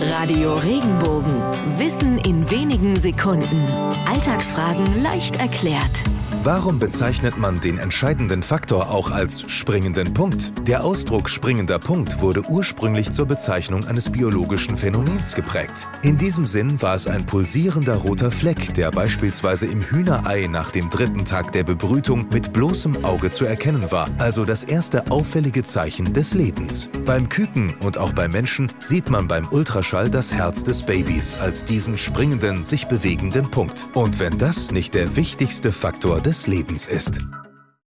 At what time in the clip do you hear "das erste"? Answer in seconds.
24.46-25.10